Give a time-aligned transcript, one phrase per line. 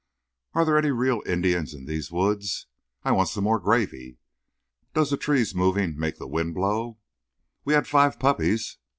[0.55, 2.65] Are there any real Indians in these woods?
[3.03, 4.17] I want some more gravy.
[4.95, 6.97] Does the trees moving make the wind blow?
[7.65, 8.79] We had five puppies.